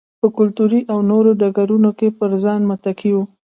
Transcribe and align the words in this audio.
په 0.19 0.27
کلتوري 0.37 0.81
او 0.91 0.99
نورو 1.09 1.31
ډګرونو 1.41 1.89
کې 1.99 2.07
پر 2.19 2.31
ځان 2.43 2.61
متکي 2.69 3.11
وي. 3.15 3.23